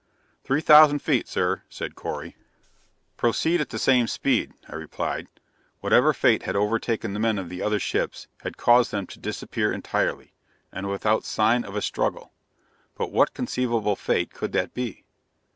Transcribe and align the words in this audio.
"Three 0.43 0.61
thousand 0.61 0.97
feet, 1.03 1.27
sir," 1.27 1.61
said 1.69 1.93
Correy. 1.93 2.35
"Proceed 3.17 3.61
at 3.61 3.69
the 3.69 3.77
same 3.77 4.07
speed," 4.07 4.51
I 4.67 4.73
replied. 4.73 5.27
Whatever 5.81 6.11
fate 6.11 6.41
had 6.41 6.55
overtaken 6.55 7.13
the 7.13 7.19
men 7.19 7.37
of 7.37 7.49
the 7.49 7.61
other 7.61 7.77
ships 7.79 8.25
had 8.39 8.57
caused 8.57 8.89
them 8.89 9.05
to 9.05 9.19
disappear 9.19 9.71
entirely 9.71 10.33
and 10.71 10.89
without 10.89 11.23
sign 11.23 11.63
of 11.63 11.75
a 11.75 11.83
struggle. 11.83 12.31
But 12.95 13.11
what 13.11 13.35
conceivable 13.35 13.95
fate 13.95 14.33
could 14.33 14.53
that 14.53 14.73
be? 14.73 15.03